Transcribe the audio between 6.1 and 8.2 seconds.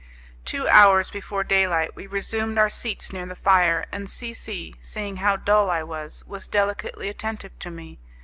was delicately attentive to me.